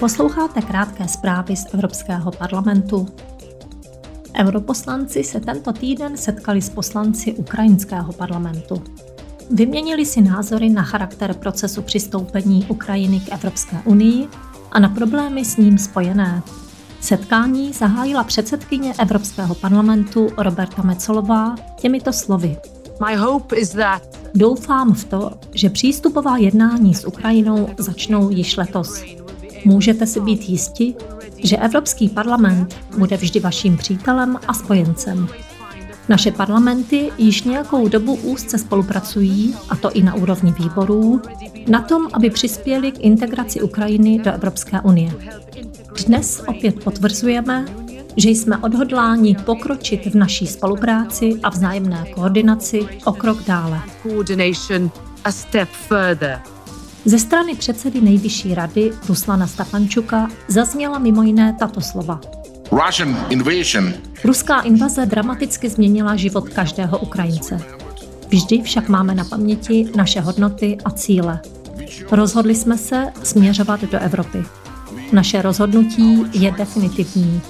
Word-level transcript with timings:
Posloucháte 0.00 0.62
krátké 0.62 1.08
zprávy 1.08 1.56
z 1.56 1.74
Evropského 1.74 2.30
parlamentu. 2.30 3.08
Europoslanci 4.40 5.24
se 5.24 5.40
tento 5.40 5.72
týden 5.72 6.16
setkali 6.16 6.62
s 6.62 6.70
poslanci 6.70 7.32
ukrajinského 7.32 8.12
parlamentu. 8.12 8.82
Vyměnili 9.50 10.06
si 10.06 10.22
názory 10.22 10.70
na 10.70 10.82
charakter 10.82 11.34
procesu 11.34 11.82
přistoupení 11.82 12.66
Ukrajiny 12.68 13.20
k 13.20 13.32
Evropské 13.32 13.76
unii 13.84 14.28
a 14.72 14.80
na 14.80 14.88
problémy 14.88 15.44
s 15.44 15.56
ním 15.56 15.78
spojené. 15.78 16.42
Setkání 17.00 17.72
zahájila 17.72 18.24
předsedkyně 18.24 18.94
Evropského 18.98 19.54
parlamentu 19.54 20.28
Roberta 20.38 20.82
Mecolová 20.82 21.54
těmito 21.80 22.12
slovy. 22.12 22.56
My 23.06 23.16
hope 23.16 23.56
is 23.56 23.70
that 23.70 24.18
Doufám 24.34 24.94
v 24.94 25.04
to, 25.04 25.30
že 25.54 25.70
přístupová 25.70 26.36
jednání 26.36 26.94
s 26.94 27.06
Ukrajinou 27.06 27.68
začnou 27.78 28.30
již 28.30 28.56
letos. 28.56 29.04
Můžete 29.68 30.06
si 30.06 30.20
být 30.20 30.48
jisti, 30.48 30.94
že 31.44 31.56
Evropský 31.56 32.08
parlament 32.08 32.76
bude 32.98 33.16
vždy 33.16 33.40
vaším 33.40 33.76
přítelem 33.76 34.38
a 34.48 34.54
spojencem. 34.54 35.28
Naše 36.08 36.32
parlamenty 36.32 37.10
již 37.18 37.42
nějakou 37.42 37.88
dobu 37.88 38.14
úzce 38.14 38.58
spolupracují, 38.58 39.54
a 39.68 39.76
to 39.76 39.90
i 39.90 40.02
na 40.02 40.14
úrovni 40.14 40.54
výborů, 40.58 41.22
na 41.68 41.82
tom, 41.82 42.08
aby 42.12 42.30
přispěli 42.30 42.92
k 42.92 43.00
integraci 43.00 43.60
Ukrajiny 43.60 44.18
do 44.18 44.32
Evropské 44.32 44.80
unie. 44.80 45.12
Dnes 46.06 46.42
opět 46.46 46.84
potvrzujeme, 46.84 47.64
že 48.16 48.30
jsme 48.30 48.58
odhodláni 48.58 49.36
pokročit 49.44 50.06
v 50.06 50.14
naší 50.14 50.46
spolupráci 50.46 51.40
a 51.42 51.48
vzájemné 51.48 52.06
koordinaci 52.14 52.86
o 53.04 53.12
krok 53.12 53.42
dále. 53.44 53.80
Ze 57.04 57.18
strany 57.18 57.54
předsedy 57.54 58.00
Nejvyšší 58.00 58.54
rady 58.54 58.92
Ruslana 59.08 59.46
Stafančuka 59.46 60.28
zazněla 60.48 60.98
mimo 60.98 61.22
jiné 61.22 61.56
tato 61.58 61.80
slova. 61.80 62.20
Russian 62.72 63.26
invasion 63.28 63.92
Ruská 64.24 64.60
invaze 64.60 65.06
dramaticky 65.06 65.68
změnila 65.68 66.16
život 66.16 66.48
každého 66.48 66.98
Ukrajince. 66.98 67.60
Vždy 68.28 68.62
však 68.62 68.88
máme 68.88 69.14
na 69.14 69.24
paměti 69.24 69.88
naše 69.96 70.20
hodnoty 70.20 70.78
a 70.84 70.90
cíle. 70.90 71.40
Rozhodli 72.10 72.54
jsme 72.54 72.78
se 72.78 73.12
směřovat 73.22 73.80
do 73.80 73.98
Evropy. 73.98 74.44
Naše 75.12 75.42
rozhodnutí 75.42 76.24
je 76.32 76.50
definitivní. 76.50 77.40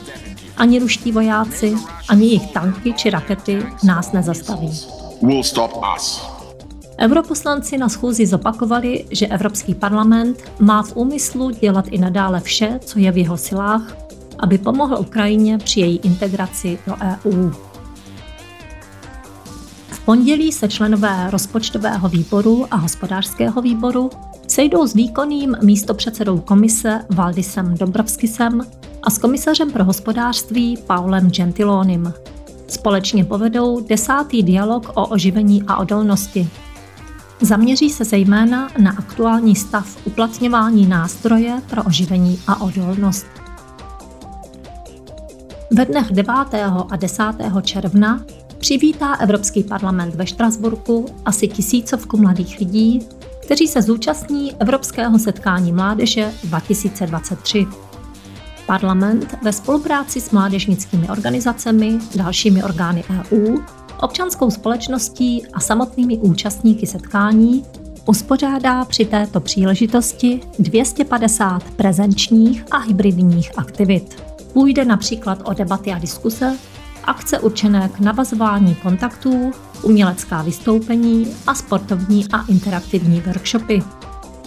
Ani 0.57 0.79
ruští 0.79 1.13
vojáci, 1.13 1.75
ani 2.09 2.27
jejich 2.27 2.53
tanky 2.53 2.93
či 2.93 3.11
rakety 3.11 3.67
nás 3.85 4.13
nezastaví. 4.13 4.81
will 5.23 5.43
stop 5.43 5.73
us. 5.97 6.38
Europoslanci 7.01 7.79
na 7.79 7.89
schůzi 7.89 8.27
zopakovali, 8.27 9.05
že 9.11 9.27
Evropský 9.27 9.75
parlament 9.75 10.43
má 10.59 10.83
v 10.83 10.97
úmyslu 10.97 11.51
dělat 11.51 11.85
i 11.91 11.99
nadále 11.99 12.41
vše, 12.41 12.81
co 12.85 12.99
je 12.99 13.13
v 13.13 13.17
jeho 13.17 13.37
silách, 13.37 13.97
aby 14.39 14.59
pomohl 14.59 14.97
Ukrajině 15.01 15.59
při 15.59 15.81
její 15.81 15.97
integraci 15.97 16.79
do 16.87 16.95
EU. 16.95 17.51
V 19.91 20.01
pondělí 20.05 20.53
se 20.53 20.69
členové 20.69 21.31
rozpočtového 21.31 22.09
výboru 22.09 22.67
a 22.71 22.77
hospodářského 22.77 23.63
výboru 23.63 24.11
sejdou 24.49 24.87
s 24.87 24.95
výkonným 24.95 25.57
místopředsedou 25.63 26.39
komise 26.39 27.05
Valdisem 27.11 27.75
Dombrovskisem 27.75 28.61
a 29.03 29.11
s 29.11 29.19
komisařem 29.19 29.73
pro 29.73 29.85
hospodářství 29.85 30.77
Paulem 30.87 31.31
Gentilonim. 31.31 32.13
Společně 32.69 33.25
povedou 33.25 33.81
desátý 33.81 34.43
dialog 34.43 34.93
o 34.95 35.07
oživení 35.07 35.63
a 35.67 35.77
odolnosti, 35.77 36.49
Zaměří 37.41 37.91
se 37.91 38.05
zejména 38.05 38.69
na 38.79 38.91
aktuální 38.91 39.57
stav 39.57 39.97
uplatňování 40.07 40.87
nástroje 40.87 41.63
pro 41.71 41.83
oživení 41.83 42.39
a 42.47 42.61
odolnost. 42.61 43.27
Ve 45.71 45.85
dnech 45.85 46.07
9. 46.13 46.35
a 46.91 46.97
10. 46.97 47.23
června 47.63 48.25
přivítá 48.59 49.15
Evropský 49.15 49.65
parlament 49.65 50.15
ve 50.15 50.27
Štrasburku 50.27 51.07
asi 51.25 51.49
tisícovku 51.49 52.17
mladých 52.17 52.59
lidí, 52.59 53.07
kteří 53.43 53.69
se 53.69 53.83
zúčastní 53.83 54.55
Evropského 54.61 55.19
setkání 55.19 55.73
mládeže 55.73 56.33
2023. 56.45 57.67
Parlament 58.67 59.35
ve 59.43 59.53
spolupráci 59.53 60.21
s 60.21 60.31
mládežnickými 60.31 61.09
organizacemi, 61.09 61.99
dalšími 62.17 62.65
orgány 62.65 63.05
EU 63.11 63.59
občanskou 64.03 64.51
společností 64.51 65.47
a 65.53 65.61
samotnými 65.61 66.19
účastníky 66.19 66.87
setkání 66.87 67.65
uspořádá 68.07 68.85
při 68.85 69.05
této 69.05 69.41
příležitosti 69.41 70.41
250 70.59 71.65
prezenčních 71.65 72.65
a 72.71 72.79
hybridních 72.79 73.59
aktivit. 73.59 74.23
Půjde 74.53 74.85
například 74.85 75.39
o 75.45 75.55
debaty 75.55 75.93
a 75.93 75.99
diskuse, 75.99 76.57
akce 77.05 77.41
určené 77.41 77.89
k 77.89 78.01
navazování 78.01 78.75
kontaktů, 78.75 79.51
umělecká 79.83 80.43
vystoupení 80.43 81.27
a 81.47 81.55
sportovní 81.55 82.27
a 82.33 82.45
interaktivní 82.49 83.21
workshopy. 83.21 83.83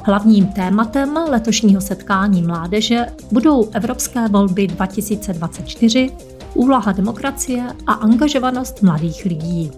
Hlavním 0.03 0.47
tématem 0.47 1.17
letošního 1.29 1.81
setkání 1.81 2.41
mládeže 2.41 3.06
budou 3.31 3.69
Evropské 3.73 4.28
volby 4.28 4.67
2024 4.67 6.11
úloha 6.53 6.91
demokracie 6.91 7.67
a 7.88 7.94
angažovanost 7.94 8.81
mladých 8.81 9.25
lidí. 9.25 9.72